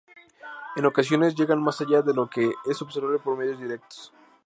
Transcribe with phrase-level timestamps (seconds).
[0.77, 4.11] En ocasiones llegan más allá de lo que es observable por medios directos.